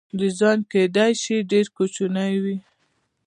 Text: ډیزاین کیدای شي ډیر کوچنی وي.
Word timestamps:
ډیزاین 0.19 0.59
کیدای 0.71 1.11
شي 1.21 1.35
ډیر 1.51 1.65
کوچنی 1.77 2.33
وي. 2.43 2.57